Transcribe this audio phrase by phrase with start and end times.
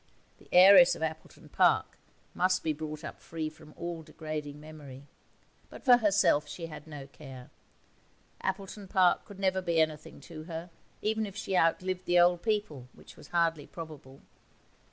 [0.39, 1.95] The heiress of Appleton Park
[2.33, 5.03] must be brought up free from all degrading memory.
[5.69, 7.51] But for herself she had no care.
[8.41, 10.71] Appleton Park could never be anything to her,
[11.03, 14.21] even if she outlived the old people, which was hardly probable.